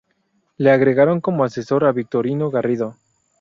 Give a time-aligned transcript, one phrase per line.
[0.57, 2.95] Le agregaron como asesor a Victorino Garrido.